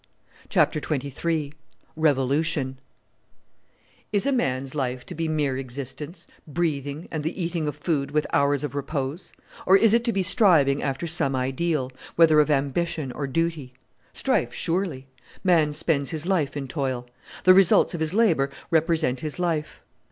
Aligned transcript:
CHAPTER 0.49 0.79
XXIII 0.81 1.53
REVOLUTION 1.95 2.79
"Is 4.11 4.25
a 4.25 4.31
man's 4.31 4.73
life 4.73 5.05
to 5.05 5.13
be 5.13 5.27
mere 5.27 5.57
existence 5.57 6.25
breathing, 6.47 7.07
and 7.11 7.21
the 7.21 7.39
eating 7.39 7.67
of 7.67 7.75
food 7.75 8.09
with 8.09 8.25
hours 8.33 8.63
of 8.63 8.73
repose; 8.73 9.31
or 9.67 9.77
is 9.77 9.93
it 9.93 10.03
to 10.05 10.11
be 10.11 10.23
striving 10.23 10.81
after 10.81 11.05
some 11.05 11.35
ideal, 11.35 11.91
whether 12.15 12.39
of 12.39 12.49
ambition 12.49 13.11
or 13.11 13.27
duty? 13.27 13.73
Strife, 14.11 14.55
surely! 14.55 15.05
Man 15.43 15.71
spends 15.71 16.09
his 16.09 16.25
life 16.25 16.57
in 16.57 16.67
toil; 16.67 17.07
the 17.43 17.53
results 17.53 17.93
of 17.93 17.99
his 17.99 18.11
labour 18.15 18.49
represent 18.71 19.19
his 19.19 19.37
life. 19.37 19.83